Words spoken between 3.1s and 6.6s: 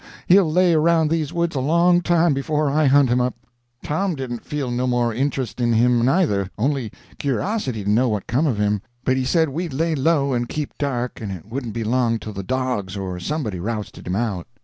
him up." Tom didn't feel no more intrust in him neither,